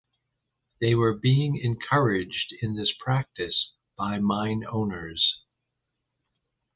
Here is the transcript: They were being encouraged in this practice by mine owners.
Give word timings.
They 0.79 0.95
were 0.95 1.13
being 1.13 1.57
encouraged 1.57 2.55
in 2.59 2.73
this 2.75 2.91
practice 3.05 3.69
by 3.95 4.17
mine 4.17 4.65
owners. 4.67 5.35